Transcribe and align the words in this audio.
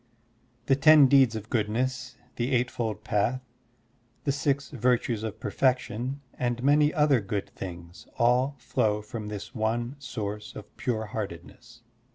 The 0.65 0.75
ten 0.75 1.05
deeds 1.05 1.35
of 1.35 1.51
goodness, 1.51 2.17
the 2.35 2.53
eightfold 2.53 3.03
path, 3.03 3.39
the 4.23 4.31
six 4.31 4.71
virtues 4.71 5.21
of 5.21 5.39
perfection, 5.39 6.21
and 6.33 6.63
many 6.63 6.91
other 6.91 7.19
good 7.21 7.51
things 7.51 8.07
all 8.17 8.55
flow 8.57 9.03
from 9.03 9.27
this 9.27 9.53
one 9.53 9.95
source 9.99 10.55
of 10.55 10.75
pure 10.75 11.05
heartedness. 11.05 11.83